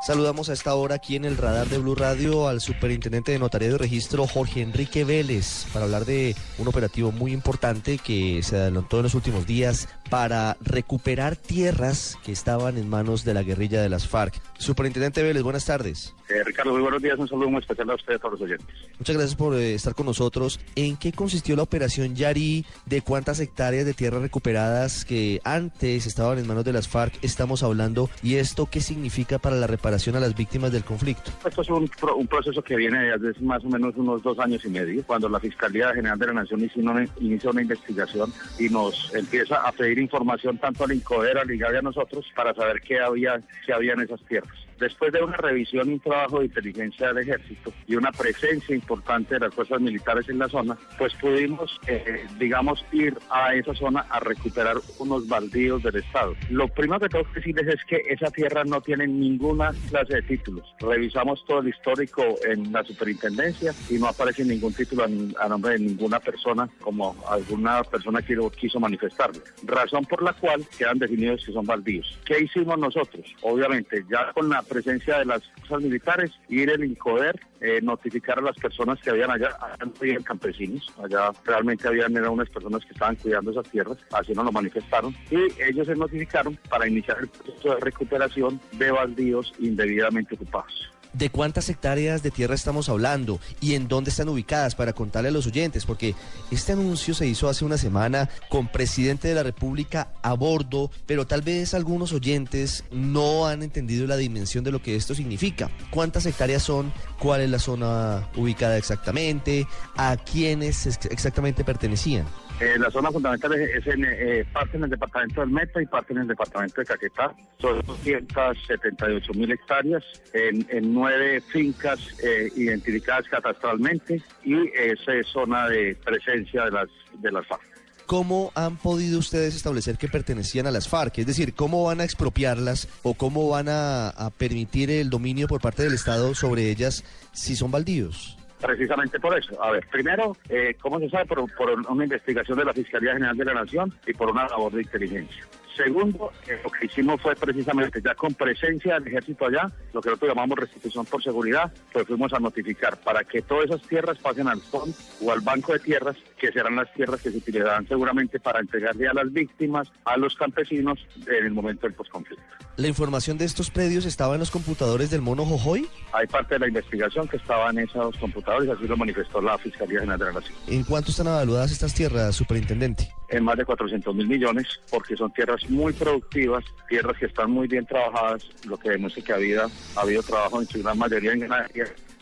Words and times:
Saludamos 0.00 0.48
a 0.48 0.54
esta 0.54 0.74
hora 0.74 0.94
aquí 0.94 1.16
en 1.16 1.26
el 1.26 1.36
radar 1.36 1.66
de 1.66 1.76
Blue 1.76 1.94
Radio 1.94 2.48
al 2.48 2.62
superintendente 2.62 3.32
de 3.32 3.38
Notariado 3.38 3.74
y 3.74 3.78
Registro 3.78 4.26
Jorge 4.26 4.62
Enrique 4.62 5.04
Vélez 5.04 5.66
para 5.74 5.84
hablar 5.84 6.06
de 6.06 6.34
un 6.56 6.68
operativo 6.68 7.12
muy 7.12 7.34
importante 7.34 7.98
que 7.98 8.42
se 8.42 8.56
adelantó 8.56 8.96
en 8.96 9.02
los 9.02 9.14
últimos 9.14 9.46
días 9.46 9.90
para 10.08 10.56
recuperar 10.62 11.36
tierras 11.36 12.18
que 12.24 12.32
estaban 12.32 12.78
en 12.78 12.88
manos 12.88 13.26
de 13.26 13.34
la 13.34 13.42
guerrilla 13.42 13.82
de 13.82 13.90
las 13.90 14.08
FARC. 14.08 14.40
Superintendente 14.56 15.22
Vélez, 15.22 15.42
buenas 15.42 15.66
tardes. 15.66 16.14
Eh, 16.30 16.44
Ricardo, 16.44 16.72
muy 16.72 16.80
buenos 16.80 17.02
días. 17.02 17.18
Un 17.18 17.28
saludo 17.28 17.50
muy 17.50 17.60
especial 17.60 17.90
a 17.90 17.94
ustedes, 17.94 18.18
a 18.18 18.22
todos 18.22 18.40
los 18.40 18.42
oyentes. 18.42 18.74
Muchas 18.98 19.16
gracias 19.16 19.36
por 19.36 19.54
eh, 19.54 19.74
estar 19.74 19.94
con 19.94 20.06
nosotros. 20.06 20.60
¿En 20.76 20.96
qué 20.96 21.12
consistió 21.12 21.56
la 21.56 21.62
operación 21.62 22.14
Yari? 22.14 22.64
¿De 22.86 23.02
cuántas 23.02 23.40
hectáreas 23.40 23.84
de 23.84 23.94
tierras 23.94 24.22
recuperadas 24.22 25.04
que 25.04 25.40
antes 25.44 26.06
estaban 26.06 26.38
en 26.38 26.46
manos 26.46 26.64
de 26.64 26.72
las 26.72 26.88
FARC 26.88 27.12
estamos 27.22 27.62
hablando? 27.62 28.08
¿Y 28.22 28.36
esto 28.36 28.66
qué 28.70 28.80
significa 28.80 29.38
para 29.38 29.56
la 29.56 29.66
reparación 29.66 29.89
a 29.94 30.20
las 30.20 30.34
víctimas 30.34 30.72
del 30.72 30.84
conflicto? 30.84 31.30
Esto 31.46 31.62
es 31.62 31.68
un, 31.70 31.88
pro- 31.88 32.16
un 32.16 32.26
proceso 32.26 32.62
que 32.62 32.76
viene 32.76 32.98
desde 33.10 33.30
hace 33.30 33.40
más 33.42 33.64
o 33.64 33.68
menos 33.68 33.94
unos 33.96 34.22
dos 34.22 34.38
años 34.38 34.64
y 34.64 34.68
medio, 34.68 35.02
cuando 35.04 35.28
la 35.28 35.40
Fiscalía 35.40 35.92
General 35.94 36.18
de 36.18 36.26
la 36.26 36.32
Nación 36.34 36.60
inició 36.60 36.82
una, 36.82 37.06
inicia 37.20 37.50
una 37.50 37.62
investigación 37.62 38.32
y 38.58 38.68
nos 38.68 39.14
empieza 39.14 39.56
a 39.56 39.72
pedir 39.72 39.98
información 39.98 40.58
tanto 40.58 40.84
al 40.84 40.92
INCODER, 40.92 41.38
al 41.38 41.50
IGAD 41.50 41.72
y 41.74 41.76
a 41.76 41.82
nosotros 41.82 42.26
para 42.34 42.54
saber 42.54 42.80
qué 42.80 43.00
había, 43.00 43.40
qué 43.66 43.72
había 43.72 43.92
en 43.94 44.00
esas 44.00 44.20
tierras. 44.26 44.54
Después 44.78 45.12
de 45.12 45.22
una 45.22 45.36
revisión 45.36 45.90
y 45.90 45.92
un 45.94 46.00
trabajo 46.00 46.38
de 46.38 46.46
inteligencia 46.46 47.08
del 47.08 47.18
ejército 47.18 47.70
y 47.86 47.96
una 47.96 48.10
presencia 48.12 48.74
importante 48.74 49.34
de 49.34 49.40
las 49.40 49.54
fuerzas 49.54 49.78
militares 49.78 50.26
en 50.30 50.38
la 50.38 50.48
zona, 50.48 50.78
pues 50.96 51.12
pudimos, 51.16 51.78
eh, 51.86 52.24
digamos, 52.38 52.82
ir 52.90 53.14
a 53.30 53.54
esa 53.54 53.74
zona 53.74 54.06
a 54.08 54.20
recuperar 54.20 54.76
unos 54.98 55.28
baldíos 55.28 55.82
del 55.82 55.96
Estado. 55.96 56.34
Lo 56.48 56.66
primero 56.68 56.98
que 57.00 57.10
tengo 57.10 57.24
que 57.26 57.40
decirles 57.40 57.68
es 57.74 57.84
que 57.84 58.02
esa 58.08 58.30
tierra 58.30 58.64
no 58.64 58.80
tiene 58.80 59.06
ninguna 59.06 59.72
clase 59.88 60.14
de 60.14 60.22
títulos. 60.22 60.74
Revisamos 60.80 61.44
todo 61.46 61.60
el 61.60 61.68
histórico 61.68 62.22
en 62.44 62.72
la 62.72 62.84
superintendencia 62.84 63.74
y 63.88 63.94
no 63.94 64.08
aparece 64.08 64.44
ningún 64.44 64.72
título 64.72 65.04
a, 65.04 65.48
nombre 65.48 65.72
de 65.72 65.80
ninguna 65.80 66.20
persona 66.20 66.68
como 66.80 67.16
alguna 67.28 67.82
persona 67.84 68.22
que 68.22 68.36
quiso 68.58 68.80
manifestarlo. 68.80 69.40
Razón 69.64 70.04
por 70.04 70.22
la 70.22 70.32
cual 70.32 70.66
quedan 70.76 70.98
definidos 70.98 71.44
que 71.44 71.52
son 71.52 71.66
baldíos. 71.66 72.18
¿Qué 72.24 72.40
hicimos 72.40 72.78
nosotros? 72.78 73.26
Obviamente, 73.42 74.04
ya 74.10 74.32
con 74.32 74.48
la 74.48 74.62
presencia 74.62 75.18
de 75.18 75.24
las 75.24 75.42
fuerzas 75.58 75.82
militares, 75.82 76.30
ir 76.48 76.70
el 76.70 76.84
INCODER, 76.84 77.38
eh, 77.60 77.80
notificar 77.82 78.38
a 78.38 78.42
las 78.42 78.56
personas 78.56 78.98
que 79.00 79.10
habían 79.10 79.30
allá, 79.30 79.56
allá 79.60 79.76
no 79.84 80.24
campesinos, 80.24 80.86
allá 81.02 81.30
realmente 81.44 81.86
habían 81.86 82.16
eran 82.16 82.30
unas 82.30 82.48
personas 82.48 82.84
que 82.84 82.92
estaban 82.92 83.16
cuidando 83.16 83.50
esas 83.50 83.68
tierras, 83.68 83.98
así 84.12 84.32
nos 84.32 84.46
lo 84.46 84.52
manifestaron, 84.52 85.14
y 85.30 85.62
ellos 85.62 85.86
se 85.86 85.94
notificaron 85.94 86.58
para 86.68 86.88
iniciar 86.88 87.18
el 87.20 87.28
proceso 87.28 87.74
de 87.74 87.80
recuperación 87.80 88.60
de 88.72 88.90
baldíos 88.90 89.52
indebidamente 89.70 90.34
ocupados. 90.34 90.90
¿De 91.12 91.28
cuántas 91.28 91.68
hectáreas 91.68 92.22
de 92.22 92.30
tierra 92.30 92.54
estamos 92.54 92.88
hablando 92.88 93.40
y 93.60 93.74
en 93.74 93.88
dónde 93.88 94.10
están 94.10 94.28
ubicadas 94.28 94.74
para 94.76 94.92
contarle 94.92 95.30
a 95.30 95.32
los 95.32 95.46
oyentes? 95.46 95.84
Porque 95.84 96.14
este 96.52 96.72
anuncio 96.72 97.14
se 97.14 97.26
hizo 97.26 97.48
hace 97.48 97.64
una 97.64 97.78
semana 97.78 98.28
con 98.48 98.68
presidente 98.68 99.26
de 99.26 99.34
la 99.34 99.42
República 99.42 100.08
a 100.22 100.34
bordo, 100.34 100.90
pero 101.06 101.26
tal 101.26 101.42
vez 101.42 101.74
algunos 101.74 102.12
oyentes 102.12 102.84
no 102.92 103.46
han 103.48 103.62
entendido 103.64 104.06
la 104.06 104.16
dimensión 104.16 104.62
de 104.62 104.70
lo 104.70 104.80
que 104.82 104.94
esto 104.94 105.14
significa. 105.14 105.68
¿Cuántas 105.90 106.26
hectáreas 106.26 106.62
son? 106.62 106.92
¿Cuál 107.18 107.40
es 107.40 107.50
la 107.50 107.58
zona 107.58 108.28
ubicada 108.36 108.76
exactamente? 108.78 109.66
¿A 109.96 110.16
quiénes 110.16 110.86
ex- 110.86 111.06
exactamente 111.06 111.64
pertenecían? 111.64 112.24
Eh, 112.60 112.78
la 112.78 112.90
zona 112.90 113.10
fundamental 113.10 113.54
es, 113.54 113.70
es 113.74 113.86
en, 113.86 114.04
eh, 114.04 114.44
parte 114.52 114.76
en 114.76 114.84
el 114.84 114.90
departamento 114.90 115.40
del 115.40 115.48
Meta 115.48 115.80
y 115.80 115.86
parte 115.86 116.12
en 116.12 116.18
el 116.20 116.28
departamento 116.28 116.82
de 116.82 116.86
Caquetá. 116.86 117.34
Son 117.58 117.80
278 117.86 119.32
mil 119.32 119.50
hectáreas 119.50 120.04
en, 120.34 120.66
en 120.70 120.92
nueve 121.00 121.40
fincas 121.40 121.98
eh, 122.22 122.50
identificadas 122.56 123.26
catastralmente 123.28 124.22
y 124.44 124.54
esa 124.74 125.14
es 125.14 125.26
zona 125.28 125.68
de 125.68 125.96
presencia 126.04 126.64
de 126.66 126.70
las, 126.70 126.88
de 127.14 127.32
las 127.32 127.46
FARC. 127.46 127.62
¿Cómo 128.06 128.50
han 128.54 128.76
podido 128.76 129.18
ustedes 129.18 129.54
establecer 129.54 129.96
que 129.96 130.08
pertenecían 130.08 130.66
a 130.66 130.70
las 130.70 130.88
FARC? 130.88 131.18
Es 131.18 131.26
decir, 131.26 131.54
¿cómo 131.54 131.84
van 131.84 132.00
a 132.00 132.04
expropiarlas 132.04 132.88
o 133.02 133.14
cómo 133.14 133.48
van 133.48 133.68
a, 133.68 134.08
a 134.08 134.30
permitir 134.30 134.90
el 134.90 135.10
dominio 135.10 135.46
por 135.46 135.60
parte 135.60 135.84
del 135.84 135.94
Estado 135.94 136.34
sobre 136.34 136.70
ellas 136.70 137.04
si 137.32 137.54
son 137.54 137.70
baldíos? 137.70 138.36
Precisamente 138.60 139.18
por 139.18 139.38
eso. 139.38 139.62
A 139.62 139.70
ver, 139.70 139.86
primero, 139.90 140.36
eh, 140.48 140.76
¿cómo 140.82 140.98
se 140.98 141.08
sabe? 141.08 141.24
Por, 141.26 141.54
por 141.54 141.70
una 141.88 142.04
investigación 142.04 142.58
de 142.58 142.64
la 142.64 142.74
Fiscalía 142.74 143.14
General 143.14 143.36
de 143.36 143.44
la 143.44 143.54
Nación 143.54 143.94
y 144.06 144.12
por 144.12 144.30
una 144.30 144.46
labor 144.48 144.72
de 144.72 144.82
inteligencia. 144.82 145.44
Segundo, 145.76 146.32
eh, 146.46 146.60
lo 146.62 146.70
que 146.70 146.86
hicimos 146.86 147.20
fue 147.20 147.34
precisamente 147.34 148.00
ya 148.02 148.14
con 148.14 148.34
presencia 148.34 148.94
del 148.94 149.08
ejército 149.08 149.46
allá, 149.46 149.70
lo 149.92 150.00
que 150.00 150.10
nosotros 150.10 150.30
llamamos 150.30 150.58
restitución 150.58 151.06
por 151.06 151.22
seguridad, 151.22 151.72
pues 151.92 152.06
fuimos 152.06 152.32
a 152.32 152.40
notificar 152.40 152.98
para 152.98 153.24
que 153.24 153.42
todas 153.42 153.66
esas 153.66 153.82
tierras 153.82 154.18
pasen 154.18 154.48
al 154.48 154.60
FON 154.60 154.92
o 155.22 155.30
al 155.30 155.40
Banco 155.40 155.72
de 155.72 155.78
Tierras, 155.78 156.16
que 156.40 156.50
serán 156.52 156.76
las 156.76 156.92
tierras 156.94 157.20
que 157.20 157.30
se 157.30 157.36
utilizarán 157.36 157.86
seguramente 157.86 158.40
para 158.40 158.60
entregarle 158.60 159.06
a 159.08 159.12
las 159.12 159.30
víctimas, 159.32 159.92
a 160.04 160.16
los 160.16 160.34
campesinos 160.34 160.98
en 161.26 161.44
el 161.44 161.52
momento 161.52 161.86
del 161.86 161.94
posconflicto. 161.94 162.42
¿La 162.76 162.88
información 162.88 163.36
de 163.36 163.44
estos 163.44 163.70
predios 163.70 164.06
estaba 164.06 164.34
en 164.34 164.40
los 164.40 164.50
computadores 164.50 165.10
del 165.10 165.20
mono 165.20 165.44
Jojoy? 165.44 165.86
Hay 166.12 166.26
parte 166.26 166.54
de 166.54 166.60
la 166.60 166.68
investigación 166.68 167.28
que 167.28 167.36
estaba 167.36 167.70
en 167.70 167.80
esos 167.80 168.16
computadores, 168.16 168.70
así 168.70 168.88
lo 168.88 168.96
manifestó 168.96 169.40
la 169.42 169.58
Fiscalía 169.58 170.00
General 170.00 170.18
de 170.18 170.24
la 170.24 170.32
Nación. 170.32 170.54
¿En 170.66 170.84
cuánto 170.84 171.10
están 171.10 171.26
evaluadas 171.26 171.70
estas 171.72 171.92
tierras, 171.94 172.34
superintendente? 172.34 173.12
en 173.30 173.44
más 173.44 173.56
de 173.56 173.64
400 173.64 174.12
mil 174.14 174.26
millones, 174.26 174.66
porque 174.90 175.16
son 175.16 175.32
tierras 175.32 175.68
muy 175.70 175.92
productivas, 175.92 176.64
tierras 176.88 177.16
que 177.16 177.26
están 177.26 177.50
muy 177.50 177.68
bien 177.68 177.86
trabajadas, 177.86 178.44
lo 178.66 178.76
que 178.76 178.90
demuestra 178.90 179.22
que 179.22 179.32
ha 179.32 179.36
habido, 179.36 179.70
ha 179.94 180.00
habido 180.00 180.22
trabajo 180.22 180.60
en 180.60 180.66
su 180.66 180.82
gran 180.82 180.98
mayoría 180.98 181.32
en 181.32 181.48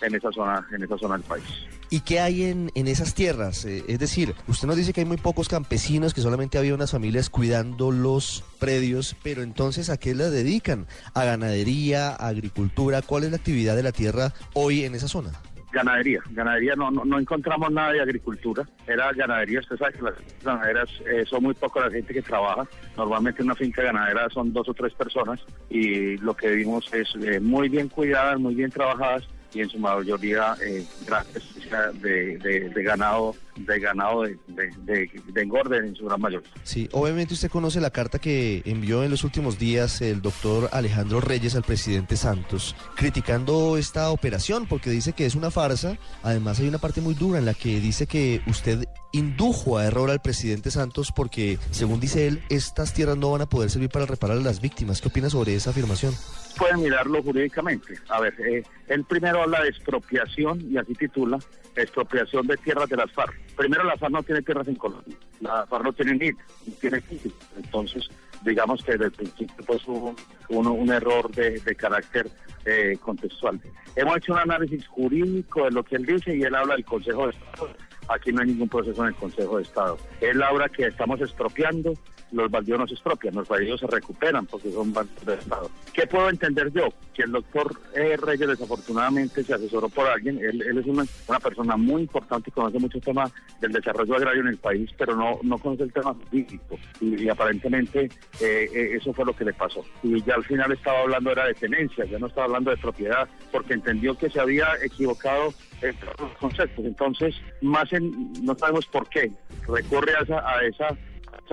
en 0.01 0.15
esa 0.15 0.31
zona, 0.31 0.67
en 0.71 0.83
esa 0.83 0.99
zona 0.99 1.17
del 1.17 1.25
país. 1.25 1.78
¿Y 1.91 2.01
qué 2.01 2.21
hay 2.21 2.45
en, 2.45 2.71
en 2.75 2.87
esas 2.87 3.15
tierras? 3.15 3.65
Eh, 3.65 3.83
es 3.89 3.99
decir, 3.99 4.35
usted 4.47 4.69
nos 4.69 4.77
dice 4.77 4.93
que 4.93 5.01
hay 5.01 5.07
muy 5.07 5.17
pocos 5.17 5.49
campesinos, 5.49 6.13
que 6.13 6.21
solamente 6.21 6.59
había 6.59 6.75
unas 6.75 6.91
familias 6.91 7.31
cuidando 7.31 7.91
los 7.91 8.45
predios, 8.61 9.17
pero 9.23 9.43
entonces 9.43 9.89
¿a 9.89 9.97
qué 9.97 10.15
la 10.15 10.29
dedican? 10.29 10.87
¿A 11.15 11.25
ganadería, 11.25 12.11
a 12.11 12.29
agricultura? 12.29 13.01
¿Cuál 13.01 13.25
es 13.25 13.31
la 13.31 13.39
actividad 13.39 13.75
de 13.75 13.83
la 13.83 13.93
tierra 13.93 14.35
hoy 14.53 14.85
en 14.85 14.95
esa 14.95 15.09
zona? 15.09 15.31
Ganadería, 15.73 16.21
ganadería 16.31 16.75
no, 16.77 16.91
no, 16.91 17.05
no 17.05 17.19
encontramos 17.19 17.71
nada 17.71 17.93
de 17.93 18.01
agricultura, 18.01 18.67
era 18.87 19.13
ganadería, 19.13 19.61
usted 19.61 19.77
sabe 19.77 19.93
que 19.93 20.03
las 20.03 20.15
ganaderas 20.43 20.89
eh, 21.07 21.25
son 21.27 21.43
muy 21.43 21.53
poco 21.55 21.81
la 21.81 21.91
gente 21.91 22.15
que 22.15 22.23
trabaja, 22.23 22.67
normalmente 22.97 23.43
una 23.43 23.55
finca 23.55 23.83
ganadera 23.83 24.31
son 24.31 24.53
dos 24.55 24.67
o 24.69 24.75
tres 24.75 24.95
personas 24.95 25.41
y 25.69 26.17
lo 26.19 26.35
que 26.35 26.49
vimos 26.53 26.91
es 26.95 27.15
eh, 27.23 27.39
muy 27.39 27.69
bien 27.69 27.89
cuidadas, 27.89 28.41
muy 28.41 28.55
bien 28.55 28.71
trabajadas 28.71 29.29
y 29.53 29.61
en 29.61 29.71
su 29.71 29.79
mayoría 29.79 30.55
eh, 30.65 30.85
presencia 31.33 31.93
de, 31.95 32.39
de, 32.39 32.69
de 32.71 32.83
ganado 32.83 33.35
de 33.57 33.81
ganado 33.81 34.23
de, 34.23 34.39
de 34.47 35.43
engorde 35.43 35.79
en 35.79 35.97
su 35.97 36.05
gran 36.07 36.21
mayoría. 36.21 36.49
Sí, 36.63 36.89
obviamente 36.93 37.35
usted 37.35 37.51
conoce 37.51 37.81
la 37.81 37.91
carta 37.91 38.19
que 38.19 38.63
envió 38.67 39.03
en 39.03 39.11
los 39.11 39.25
últimos 39.25 39.59
días 39.59 40.01
el 40.01 40.23
doctor 40.23 40.69
Alejandro 40.73 41.21
Reyes 41.21 41.57
al 41.57 41.65
presidente 41.65 42.17
Santos, 42.17 42.77
criticando 42.95 43.77
esta 43.77 44.11
operación 44.11 44.67
porque 44.67 44.91
dice 44.91 45.13
que 45.13 45.27
es 45.27 45.35
una 45.35 45.51
farsa. 45.51 45.99
Además 46.23 46.61
hay 46.61 46.69
una 46.69 46.79
parte 46.79 47.01
muy 47.01 47.15
dura 47.15 47.39
en 47.39 47.47
la 47.47 47.55
que 47.55 47.81
dice 47.81 48.07
que 48.07 48.43
usted 48.47 48.87
indujo 49.13 49.79
a 49.79 49.87
error 49.87 50.11
al 50.11 50.21
presidente 50.21 50.71
Santos 50.71 51.13
porque, 51.15 51.59
según 51.71 51.99
dice 51.99 52.29
él, 52.29 52.43
estas 52.51 52.93
tierras 52.93 53.17
no 53.17 53.33
van 53.33 53.43
a 53.43 53.49
poder 53.49 53.71
servir 53.71 53.89
para 53.89 54.07
reparar 54.07 54.37
a 54.37 54.41
las 54.41 54.61
víctimas. 54.61 55.01
¿Qué 55.01 55.09
opina 55.09 55.31
sobre 55.31 55.55
esa 55.55 55.71
afirmación? 55.71 56.15
Pueden 56.59 56.83
mirarlo 56.83 57.23
jurídicamente. 57.23 57.95
A 58.09 58.21
ver, 58.21 58.35
eh, 58.41 58.63
él 58.89 59.05
primero 59.05 59.43
habla 59.43 59.63
de 59.63 59.69
expropiación 59.69 60.61
y 60.71 60.77
así 60.77 60.95
titula 60.95 61.39
expropiación 61.77 62.47
de 62.47 62.57
tierras 62.57 62.89
de 62.89 62.97
las 62.97 63.13
FARC. 63.13 63.35
Primero, 63.57 63.85
la 63.85 63.97
FARC 63.97 64.13
no 64.13 64.23
tiene 64.23 64.43
tierras 64.43 64.67
en 64.67 64.75
Colombia. 64.75 65.17
La 65.41 65.67
FARC 65.67 65.85
no 65.85 65.93
tiene 65.93 66.15
NIT, 66.15 66.37
no 66.67 66.73
tiene 66.81 67.01
título. 67.03 67.35
Entonces, 67.57 68.11
digamos 68.43 68.83
que 68.83 68.93
desde 68.93 69.07
el 69.07 69.13
principio 69.13 69.65
pues 69.67 69.87
hubo 69.87 70.15
un, 70.49 70.67
un 70.67 70.93
error 70.93 71.31
de, 71.31 71.61
de 71.61 71.75
carácter 71.77 72.29
eh, 72.65 72.97
contextual. 73.01 73.61
Hemos 73.97 74.17
hecho 74.17 74.33
un 74.33 74.41
análisis 74.41 74.87
jurídico 74.89 75.65
de 75.65 75.71
lo 75.71 75.83
que 75.85 75.97
él 75.97 76.07
dice 76.07 76.37
y 76.37 76.43
él 76.43 76.55
habla 76.55 76.75
del 76.75 76.85
Consejo 76.85 77.27
de 77.27 77.33
Estado. 77.33 77.71
Aquí 78.09 78.33
no 78.33 78.41
hay 78.41 78.49
ningún 78.49 78.69
proceso 78.69 79.03
en 79.03 79.09
el 79.09 79.15
Consejo 79.15 79.57
de 79.57 79.63
Estado. 79.63 79.99
Él 80.21 80.43
habla 80.43 80.69
que 80.69 80.87
estamos 80.87 81.21
expropiando 81.21 81.95
los 82.33 82.51
baldíos 82.51 82.79
no 82.79 82.87
se 82.87 82.95
expropian, 82.95 83.35
los 83.35 83.49
baldíos 83.49 83.81
se 83.81 83.87
recuperan 83.87 84.47
porque 84.47 84.71
son 84.71 84.93
baldíos 84.93 85.25
del 85.25 85.39
Estado. 85.39 85.71
¿Qué 85.93 86.07
puedo 86.07 86.29
entender 86.29 86.73
yo? 86.73 86.89
Que 87.15 87.23
el 87.23 87.33
doctor 87.33 87.75
eh, 87.95 88.17
Reyes 88.17 88.49
desafortunadamente 88.49 89.43
se 89.43 89.55
asesoró 89.55 89.89
por 89.89 90.07
alguien, 90.07 90.39
él, 90.39 90.79
es 90.79 90.87
una, 90.87 91.05
persona 91.39 91.77
muy 91.77 92.03
importante 92.03 92.51
y 92.51 92.53
conoce 92.53 92.79
mucho 92.79 92.99
el 92.99 93.05
tema 93.05 93.31
del 93.61 93.73
desarrollo 93.73 94.17
agrario 94.17 94.43
en 94.43 94.49
el 94.49 94.57
país, 94.59 94.91
pero 94.97 95.17
no, 95.17 95.39
no 95.43 95.59
conoce 95.59 95.85
el 95.85 95.93
tema 95.93 96.15
físico 96.31 96.79
y, 97.01 97.29
aparentemente 97.29 98.05
eh, 98.41 98.69
eh, 98.73 98.97
eso 98.97 99.13
fue 99.13 99.25
lo 99.25 99.35
que 99.35 99.45
le 99.45 99.53
pasó. 99.53 99.85
Y 100.03 100.23
ya 100.23 100.35
al 100.35 100.45
final 100.45 100.73
estaba 100.73 101.01
hablando 101.01 101.33
era 101.33 101.47
de 101.47 101.55
tenencia, 101.55 102.05
ya 102.05 102.19
no 102.19 102.27
estaba 102.27 102.47
hablando 102.47 102.71
de 102.71 102.77
propiedad, 102.77 103.29
porque 103.53 103.75
entendió 103.75 104.17
que 104.17 104.31
se 104.31 104.41
había 104.41 104.69
equivocado 104.83 105.53
en 105.83 105.95
los 106.19 106.33
conceptos. 106.39 106.85
Entonces, 106.85 107.35
más 107.61 107.93
en, 107.93 108.33
no 108.43 108.57
sabemos 108.57 108.87
por 108.87 109.09
qué, 109.09 109.31
recurre 109.67 110.15
a 110.17 110.23
esa, 110.23 110.49
a 110.49 110.65
esa 110.65 110.97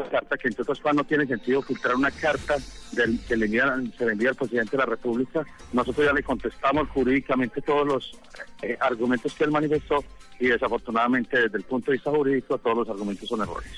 carta 0.04 0.38
que 0.38 0.48
entre 0.48 0.64
otras 0.64 0.80
cosas 0.80 0.96
no 0.96 1.04
tiene 1.04 1.26
sentido 1.26 1.62
filtrar 1.62 1.96
una 1.96 2.12
carta 2.12 2.56
del, 2.92 3.20
que 3.28 3.36
le 3.36 3.46
envía, 3.46 3.76
se 3.98 4.06
le 4.06 4.12
envía 4.14 4.30
al 4.30 4.36
presidente 4.36 4.72
de 4.72 4.78
la 4.78 4.86
República. 4.86 5.46
Nosotros 5.74 6.06
ya 6.06 6.14
le 6.14 6.24
contestamos 6.24 6.90
jurídicamente 6.90 7.62
todos 7.62 7.88
los 7.88 8.12
eh, 8.62 8.78
argumentos 8.80 9.34
que 9.34 9.44
él 9.44 9.52
manifestó 9.52 10.04
y 10.40 10.48
desafortunadamente 10.48 11.40
desde 11.40 11.58
el 11.58 11.64
punto 11.64 11.92
de 11.92 11.98
vista 11.98 12.12
jurídico 12.12 12.58
todos 12.58 12.78
los 12.78 12.90
argumentos 12.90 13.28
son 13.28 13.42
errores. 13.42 13.72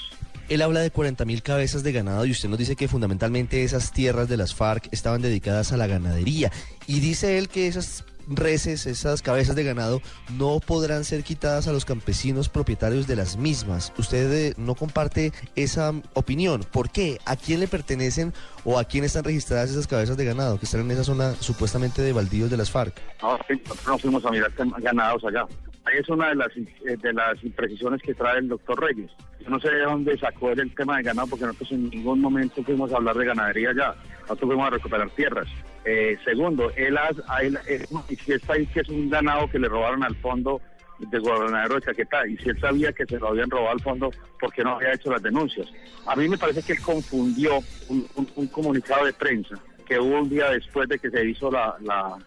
Él 0.50 0.62
habla 0.62 0.80
de 0.80 0.92
40 0.92 1.26
mil 1.26 1.44
cabezas 1.44 1.84
de 1.84 1.92
ganado 1.92 2.26
y 2.26 2.32
usted 2.32 2.48
nos 2.48 2.58
dice 2.58 2.78
que 2.78 2.88
fundamentalmente 2.88 3.64
esas 3.64 3.92
tierras 3.92 4.30
de 4.30 4.38
las 4.38 4.56
FARC 4.56 4.88
estaban 4.92 5.22
dedicadas 5.22 5.74
a 5.74 5.78
la 5.78 5.88
ganadería. 5.88 6.52
Y 6.88 7.02
dice 7.02 7.38
él 7.38 7.50
que 7.50 7.68
esas 7.68 8.06
reses, 8.28 8.86
esas 8.86 9.22
cabezas 9.22 9.56
de 9.56 9.64
ganado, 9.64 10.02
no 10.38 10.60
podrán 10.60 11.04
ser 11.04 11.24
quitadas 11.24 11.68
a 11.68 11.74
los 11.74 11.86
campesinos 11.86 12.50
propietarios 12.50 13.08
de 13.08 13.16
las 13.16 13.38
mismas. 13.38 13.94
¿Usted 13.98 14.32
eh, 14.32 14.54
no 14.58 14.76
comparte 14.76 15.32
esa 15.56 15.94
opinión? 16.14 16.66
¿Por 16.72 16.90
qué? 16.90 17.20
¿A 17.26 17.36
quién 17.36 17.60
le 17.60 17.68
pertenecen 17.68 18.34
o 18.64 18.80
a 18.80 18.84
quién 18.84 19.04
están 19.04 19.24
registradas 19.24 19.72
esas 19.72 19.88
cabezas 19.88 20.18
de 20.18 20.26
ganado 20.26 20.60
que 20.60 20.66
están 20.66 20.82
en 20.82 20.92
esa 20.92 21.04
zona 21.04 21.34
supuestamente 21.36 22.02
de 22.02 22.14
baldíos 22.14 22.50
de 22.50 22.58
las 22.58 22.72
FARC? 22.72 23.00
No, 23.22 23.38
nosotros 23.38 23.88
no 23.88 23.98
fuimos 23.98 24.26
a 24.26 24.32
mirar 24.32 24.52
ganados 24.80 25.24
allá. 25.26 25.46
Ahí 25.88 26.00
es 26.00 26.10
una 26.10 26.30
de 26.30 26.36
las, 26.36 26.50
eh, 26.58 26.98
de 27.02 27.14
las 27.14 27.42
imprecisiones 27.44 28.02
que 28.02 28.14
trae 28.14 28.40
el 28.40 28.50
doctor 28.50 28.78
Reyes. 28.82 29.10
Yo 29.40 29.50
no 29.50 29.60
sé 29.60 29.70
de 29.70 29.84
dónde 29.84 30.18
sacó 30.18 30.52
él 30.52 30.60
el 30.60 30.76
tema 30.76 30.98
de 30.98 31.04
ganado, 31.04 31.28
porque 31.28 31.46
nosotros 31.46 31.72
en 31.72 31.90
ningún 31.90 32.20
momento 32.20 32.62
fuimos 32.62 32.92
a 32.92 32.98
hablar 32.98 33.16
de 33.16 33.26
ganadería 33.26 33.70
allá. 33.70 33.96
Nosotros 34.22 34.48
fuimos 34.50 34.68
a 34.68 34.72
recuperar 34.72 35.10
tierras. 35.12 35.48
Eh, 35.90 36.18
segundo, 36.26 36.70
él, 36.76 37.00
manifiesta 37.92 38.54
ahí 38.54 38.68
que 38.68 38.82
es 38.82 38.90
un 38.90 39.10
ganado 39.10 39.50
que 39.50 39.58
le 39.58 39.70
robaron 39.70 40.04
al 40.04 40.18
fondo 40.18 40.60
del 41.00 41.22
gobernador 41.22 41.80
de 41.80 41.86
Caquetá. 41.86 42.28
Y 42.28 42.36
si 42.38 42.50
él 42.50 42.60
sabía 42.60 42.92
que 42.92 43.06
se 43.06 43.18
lo 43.18 43.30
habían 43.30 43.50
robado 43.50 43.72
al 43.72 43.80
fondo, 43.80 44.12
¿por 44.38 44.52
qué 44.52 44.66
no 44.66 44.76
había 44.76 44.94
hecho 44.94 45.12
las 45.12 45.24
denuncias? 45.24 45.66
A 46.06 46.14
mí 46.18 46.28
me 46.28 46.38
parece 46.38 46.62
que 46.62 46.74
él 46.74 46.82
confundió 46.82 47.60
un, 47.88 48.48
comunicado 48.48 49.06
de 49.06 49.14
prensa 49.14 49.56
que 49.86 49.98
hubo 49.98 50.20
un 50.20 50.30
día 50.30 50.50
después 50.50 50.90
de 50.90 51.00
que 51.00 51.10
se 51.10 51.24
hizo 51.24 51.50
la, 51.50 51.78
la, 51.80 52.18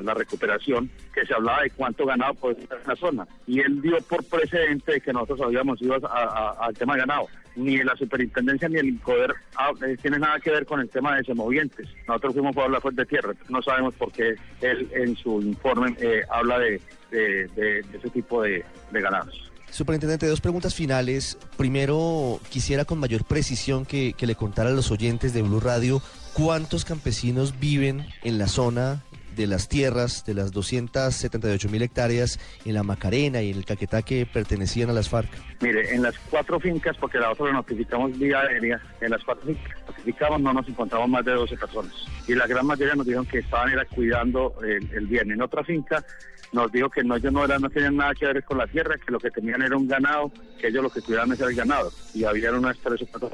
la, 0.00 0.14
recuperación, 0.14 0.88
que 1.12 1.26
se 1.26 1.34
hablaba 1.34 1.62
de 1.62 1.70
cuánto 1.70 2.06
ganado 2.06 2.34
puede 2.34 2.62
estar 2.62 2.78
en 2.80 2.86
la 2.86 2.94
zona. 2.94 3.26
Y 3.48 3.58
él 3.58 3.82
dio 3.82 3.98
por 4.02 4.22
precedente 4.22 4.92
de 4.92 5.00
que 5.00 5.12
nosotros 5.12 5.40
habíamos 5.40 5.82
ido 5.82 5.94
al 5.94 6.74
tema 6.74 6.94
de 6.94 7.00
ganado. 7.00 7.26
Ni 7.56 7.78
la 7.78 7.96
superintendencia 7.96 8.68
ni 8.68 8.76
el 8.76 8.88
INCODER 8.88 9.34
ah, 9.56 9.72
eh, 9.86 9.96
tiene 10.00 10.18
nada 10.18 10.38
que 10.40 10.50
ver 10.50 10.66
con 10.66 10.80
el 10.80 10.88
tema 10.88 11.16
de 11.16 11.24
semovientes. 11.24 11.88
Nosotros 12.06 12.34
fuimos 12.34 12.54
por 12.54 12.70
la 12.70 12.80
fuente 12.80 13.02
de 13.02 13.06
tierra. 13.06 13.32
No 13.48 13.62
sabemos 13.62 13.94
por 13.94 14.12
qué 14.12 14.36
él 14.60 14.88
en 14.94 15.16
su 15.16 15.40
informe 15.40 15.96
eh, 15.98 16.22
habla 16.30 16.58
de, 16.58 16.80
ese 17.10 18.10
tipo 18.12 18.42
de, 18.42 18.64
ganados. 18.90 19.50
Superintendente, 19.70 20.26
dos 20.26 20.40
preguntas 20.40 20.74
finales. 20.74 21.38
Primero, 21.56 22.40
quisiera 22.50 22.84
con 22.84 22.98
mayor 22.98 23.24
precisión 23.24 23.84
que, 23.86 24.14
le 24.18 24.34
contara 24.34 24.70
a 24.70 24.72
los 24.72 24.90
oyentes 24.90 25.32
de 25.32 25.42
Blue 25.42 25.60
Radio 25.60 26.02
cuántos 26.34 26.84
campesinos 26.84 27.58
viven 27.58 28.06
en 28.22 28.38
la 28.38 28.48
zona 28.48 29.02
de 29.36 29.46
las 29.46 29.68
tierras 29.68 30.24
de 30.24 30.34
las 30.34 30.50
278 30.52 31.68
mil 31.68 31.82
hectáreas 31.82 32.40
en 32.64 32.74
la 32.74 32.82
Macarena 32.82 33.42
y 33.42 33.50
en 33.50 33.58
el 33.58 33.64
Caquetá 33.64 34.02
que 34.02 34.26
pertenecían 34.26 34.90
a 34.90 34.92
las 34.92 35.08
FARC? 35.08 35.28
Mire, 35.60 35.94
en 35.94 36.02
las 36.02 36.18
cuatro 36.30 36.58
fincas, 36.58 36.96
porque 36.96 37.18
la 37.18 37.30
otra 37.30 37.46
la 37.46 37.52
notificamos 37.52 38.18
vía 38.18 38.40
aérea, 38.40 38.80
en 39.00 39.10
las 39.10 39.22
cuatro 39.22 39.46
fincas 39.46 39.86
notificamos 39.86 40.40
no 40.40 40.52
nos 40.52 40.68
encontramos 40.68 41.08
más 41.08 41.24
de 41.24 41.32
12 41.32 41.56
personas. 41.56 41.92
Y 42.26 42.34
la 42.34 42.46
gran 42.46 42.66
mayoría 42.66 42.94
nos 42.94 43.06
dijeron 43.06 43.26
que 43.26 43.38
estaban 43.38 43.72
era 43.72 43.84
cuidando 43.84 44.54
el, 44.62 45.06
bien. 45.06 45.30
En 45.30 45.42
otra 45.42 45.64
finca 45.64 46.04
nos 46.52 46.70
dijo 46.72 46.90
que 46.90 47.02
no, 47.04 47.16
ellos 47.16 47.32
no, 47.32 47.44
eran, 47.44 47.62
no 47.62 47.70
tenían 47.70 47.96
nada 47.96 48.14
que 48.14 48.26
ver 48.26 48.44
con 48.44 48.58
la 48.58 48.66
tierra, 48.66 48.96
que 48.98 49.12
lo 49.12 49.18
que 49.18 49.30
tenían 49.30 49.62
era 49.62 49.76
un 49.76 49.88
ganado, 49.88 50.30
que 50.58 50.68
ellos 50.68 50.82
lo 50.82 50.90
que 50.90 51.02
cuidaban 51.02 51.32
era 51.32 51.46
el 51.46 51.54
ganado. 51.54 51.92
Y 52.14 52.24
había 52.24 52.52
unas 52.52 52.78
tres 52.78 53.02
o 53.02 53.06
cuatro 53.06 53.30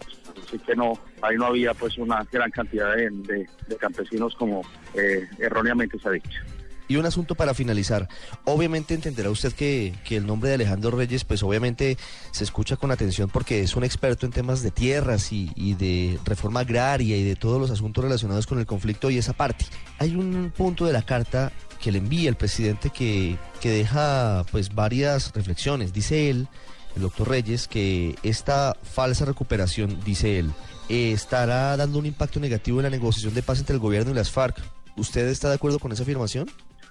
Así 0.46 0.58
que 0.58 0.74
no, 0.74 0.98
ahí 1.22 1.36
no 1.36 1.46
había 1.46 1.74
pues 1.74 1.96
una 1.98 2.26
gran 2.30 2.50
cantidad 2.50 2.94
de, 2.96 3.48
campesinos 3.78 4.34
como 4.36 4.62
eh, 4.94 5.26
erróneamente 5.38 5.98
se 5.98 6.08
ha 6.08 6.12
dicho. 6.12 6.40
Y 6.88 6.96
un 6.96 7.06
asunto 7.06 7.34
para 7.34 7.54
finalizar. 7.54 8.06
Obviamente 8.44 8.92
entenderá 8.92 9.30
usted 9.30 9.54
que, 9.54 9.94
el 10.10 10.26
nombre 10.26 10.50
de 10.50 10.56
Alejandro 10.56 10.90
Reyes, 10.90 11.24
pues 11.24 11.42
obviamente 11.42 11.96
se 12.32 12.44
escucha 12.44 12.76
con 12.76 12.90
atención 12.90 13.30
porque 13.30 13.62
es 13.62 13.76
un 13.76 13.84
experto 13.84 14.26
en 14.26 14.32
temas 14.32 14.62
de 14.62 14.70
tierras 14.70 15.32
y, 15.32 15.74
de 15.74 16.18
reforma 16.24 16.60
agraria 16.60 17.16
y 17.16 17.24
de 17.24 17.34
todos 17.34 17.58
los 17.58 17.70
asuntos 17.70 18.04
relacionados 18.04 18.46
con 18.46 18.58
el 18.58 18.66
conflicto 18.66 19.10
y 19.10 19.16
esa 19.16 19.32
parte. 19.32 19.64
Hay 19.98 20.16
un 20.16 20.52
punto 20.54 20.84
de 20.84 20.92
la 20.92 21.00
carta 21.00 21.50
que 21.82 21.92
le 21.92 21.98
envía 21.98 22.30
el 22.30 22.36
presidente 22.36 22.90
que, 22.90 23.36
que 23.60 23.70
deja 23.70 24.44
pues 24.50 24.74
varias 24.74 25.32
reflexiones. 25.34 25.92
Dice 25.92 26.30
él, 26.30 26.48
el 26.96 27.02
doctor 27.02 27.28
Reyes, 27.28 27.68
que 27.68 28.14
esta 28.22 28.74
falsa 28.82 29.24
recuperación, 29.24 30.00
dice 30.04 30.38
él, 30.38 30.52
estará 30.88 31.76
dando 31.76 31.98
un 31.98 32.06
impacto 32.06 32.40
negativo 32.40 32.78
en 32.78 32.84
la 32.84 32.90
negociación 32.90 33.34
de 33.34 33.42
paz 33.42 33.58
entre 33.60 33.74
el 33.74 33.80
gobierno 33.80 34.12
y 34.12 34.14
las 34.14 34.30
FARC. 34.30 34.56
¿Usted 34.96 35.26
está 35.28 35.48
de 35.48 35.54
acuerdo 35.54 35.78
con 35.78 35.92
esa 35.92 36.02
afirmación? 36.02 36.48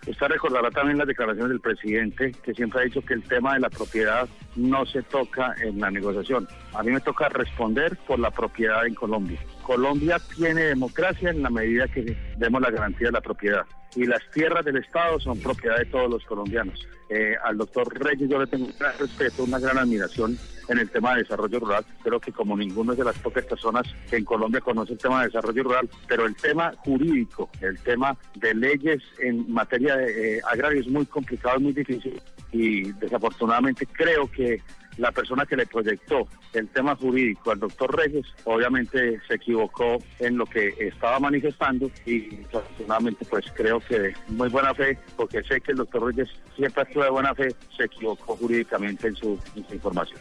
Usted 0.08 0.28
recordará 0.28 0.72
también 0.72 0.98
las 0.98 1.08
declaraciones 1.08 1.50
del 1.50 1.60
presidente, 1.60 2.32
que 2.44 2.54
siempre 2.56 2.82
ha 2.82 2.84
dicho 2.86 3.02
que 3.02 3.14
el 3.14 3.22
tema 3.24 3.54
de 3.54 3.60
la 3.60 3.70
propiedad 3.70 4.28
no 4.56 4.84
se 4.88 5.04
toca 5.04 5.54
en 5.62 5.80
la 5.80 5.92
negociación. 5.92 6.48
A 6.74 6.82
mí 6.82 6.92
me 6.92 7.00
toca 7.02 7.30
responder 7.30 7.96
por 8.08 8.18
la 8.18 8.32
propiedad 8.32 8.86
en 8.88 8.96
Colombia. 8.96 9.40
Colombia 9.62 10.19
tiene 10.36 10.63
democracia 10.63 11.30
en 11.30 11.42
la 11.44 11.50
medida 11.50 11.88
que 11.88 12.18
demos 12.38 12.62
la 12.62 12.72
garantía 12.72 13.08
de 13.08 13.13
la 13.13 13.22
propiedad 13.22 13.66
y 13.96 14.06
las 14.06 14.22
tierras 14.31 14.63
del 14.63 14.78
Estado 14.78 15.19
son 15.19 15.40
propiedad 15.40 15.78
de 15.78 15.86
todos 15.86 16.10
los 16.10 16.24
colombianos. 16.25 16.80
Eh, 17.10 17.36
al 17.44 17.58
doctor 17.58 17.94
Reyes 17.94 18.30
yo 18.30 18.40
le 18.40 18.48
tengo 18.48 18.66
un 18.66 18.74
gran 18.80 18.98
respeto, 18.98 19.44
una 19.44 19.60
gran 19.60 19.78
admiración 19.78 20.38
en 20.69 20.78
el 20.78 20.90
tema 20.90 21.13
de 21.13 21.24
desarrollo 21.24 21.60
rural. 21.60 21.86
Creo 22.02 22.19
que 22.22 22.31
como 22.31 22.56
ninguno 22.56 22.96
de 22.96 23.04
las 23.04 23.18
pocas 23.19 23.44
personas 23.44 23.84
que 24.10 24.16
en 24.16 24.24
Colombia 24.24 24.62
conoce 24.62 24.94
el 24.94 25.00
tema 25.00 25.19
de 25.19 25.28
desarrollo 25.28 25.64
rural, 25.64 25.90
pero 26.07 26.25
el 26.25 26.36
tema 26.36 26.74
jurídico, 26.78 27.50
el 27.60 27.78
tema 27.80 28.18
de 28.36 28.54
leyes 28.54 29.04
en 29.19 29.52
materia 29.52 29.97
de, 29.97 30.38
eh, 30.38 30.42
agraria 30.50 30.80
es 30.80 30.88
muy 30.88 31.06
complicado, 31.06 31.57
es 31.57 31.64
muy 31.64 31.74
difícil 31.74 32.21
y 32.54 32.92
desafortunadamente 32.94 33.85
creo 33.85 34.30
que 34.31 34.62
la 35.02 35.12
persona 35.12 35.48
que 35.48 35.58
le 35.58 35.66
proyectó 35.66 36.28
el 36.54 36.68
tema 36.70 36.96
jurídico 36.96 37.52
al 37.52 37.60
doctor 37.60 37.98
Reyes, 37.98 38.26
obviamente 38.44 39.20
se 39.28 39.34
equivocó 39.34 39.98
en 40.20 40.38
lo 40.38 40.46
que 40.46 40.76
estaba 40.80 41.20
manifestando 41.20 41.90
y 42.06 42.36
desafortunadamente 42.36 43.26
pues 43.26 43.46
creo 43.56 43.80
que 43.80 44.00
de 44.00 44.14
muy 44.28 44.48
buena 44.50 44.76
fe, 44.76 45.00
porque 45.18 45.42
sé 45.42 45.60
que 45.60 45.72
el 45.72 45.80
doctor 45.80 46.06
Reyes 46.06 46.30
siempre 46.56 46.84
actúa 46.84 47.06
de 47.06 47.12
buena 47.12 47.34
fe, 47.34 47.50
se 47.76 47.86
equivocó 47.86 48.36
jurídicamente 48.38 49.08
en 49.08 49.16
su, 49.16 49.40
información. 49.72 50.20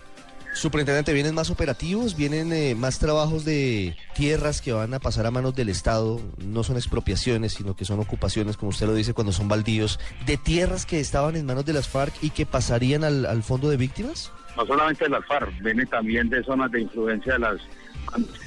Superintendente, 0.55 1.13
¿vienen 1.13 1.35
más 1.35 1.51
operativos? 1.51 2.17
¿Vienen 2.17 2.53
eh, 2.53 2.75
más 2.75 2.99
trabajos 2.99 3.45
de 3.45 3.97
tierras 4.15 4.61
que 4.61 4.73
van 4.73 4.95
a 4.95 4.99
pasar 4.99 5.27
a 5.27 5.31
manos 5.31 5.55
del 5.55 5.69
Estado? 5.69 6.21
No 6.39 6.65
son 6.65 6.77
expropiaciones, 6.77 7.53
sino 7.53 7.77
que 7.77 7.85
son 7.85 8.01
ocupaciones, 8.01 8.57
como 8.57 8.71
usted 8.71 8.87
lo 8.87 8.95
dice, 8.95 9.13
cuando 9.15 9.33
son 9.33 9.47
baldíos, 9.47 10.01
de 10.27 10.39
tierras 10.39 10.87
que 10.87 10.99
estaban 10.99 11.37
en 11.37 11.47
manos 11.47 11.67
de 11.67 11.75
las 11.75 11.87
FARC 11.87 12.15
y 12.23 12.31
que 12.31 12.47
pasarían 12.47 13.05
al 13.05 13.43
fondo 13.43 13.69
de 13.69 13.77
víctimas? 13.77 14.33
No 14.57 14.67
solamente 14.67 15.05
del 15.05 15.15
Alfar, 15.15 15.49
viene 15.63 15.87
también 15.87 16.29
de 16.29 16.43
zonas 16.43 16.71
de 16.71 16.83
influencia 16.83 17.35
de 17.35 17.39
las 17.39 17.61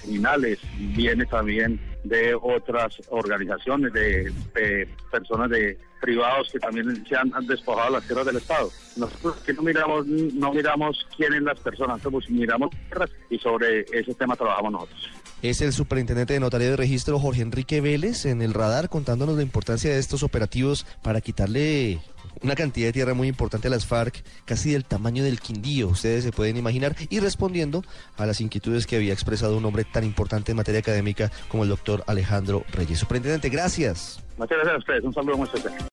criminales, 0.02 0.60
viene 0.78 1.26
también 1.26 1.80
de 2.04 2.36
otras 2.36 3.02
organizaciones, 3.10 3.94
de, 3.94 4.88
personas 5.12 5.50
de 5.50 5.78
privados 6.02 6.50
que 6.52 6.60
también 6.60 7.06
se 7.06 7.16
han, 7.16 7.32
despojado 7.48 7.92
las 7.92 8.06
tierras 8.06 8.26
del 8.26 8.38
Estado. 8.38 8.70
Nosotros 8.98 9.38
que 9.46 9.54
no 9.54 9.62
miramos, 9.62 10.06
no 10.06 10.54
miramos 10.54 11.08
quiénes 11.16 11.42
las 11.44 11.60
personas, 11.60 12.02
pues 12.02 12.30
miramos 12.30 12.72
tierras 12.90 13.10
y 13.30 13.40
sobre 13.40 13.86
ese 13.92 14.14
tema 14.16 14.36
trabajamos 14.36 14.74
nosotros. 14.74 15.23
Es 15.44 15.60
el 15.60 15.74
superintendente 15.74 16.32
de 16.32 16.40
notaría 16.40 16.70
de 16.70 16.78
registro 16.78 17.20
Jorge 17.20 17.42
Enrique 17.42 17.82
Vélez 17.82 18.26
en 18.26 18.42
el 18.42 18.54
radar 18.54 18.88
contándonos 18.88 19.36
la 19.36 19.44
importancia 19.44 19.92
de 19.92 20.00
estos 20.00 20.24
operativos 20.24 20.86
para 21.02 21.20
quitarle 21.20 22.00
una 22.42 22.56
cantidad 22.56 22.88
de 22.88 22.94
tierra 22.94 23.14
muy 23.14 23.28
importante 23.28 23.68
a 23.68 23.72
las 23.72 23.86
FARC, 23.86 24.24
casi 24.46 24.72
del 24.72 24.86
tamaño 24.86 25.22
del 25.22 25.42
Quindío, 25.42 25.90
ustedes 25.90 26.24
se 26.24 26.32
pueden 26.32 26.56
imaginar, 26.56 26.96
y 27.10 27.20
respondiendo 27.20 27.84
a 28.16 28.26
las 28.26 28.40
inquietudes 28.40 28.88
que 28.88 28.96
había 28.96 29.12
expresado 29.12 29.58
un 29.58 29.66
hombre 29.66 29.84
tan 29.84 30.06
importante 30.06 30.52
en 30.52 30.58
materia 30.58 30.80
académica 30.80 31.30
como 31.50 31.64
el 31.64 31.70
doctor 31.70 32.06
Alejandro 32.08 32.64
Reyes. 32.72 33.00
Superintendente, 33.00 33.50
gracias. 33.50 34.24
Muchas 34.38 34.58
gracias 34.58 34.76
a 34.76 34.78
ustedes, 34.78 35.04
un 35.04 35.14
saludo 35.14 35.38
muy 35.38 35.48
especial. 35.48 35.74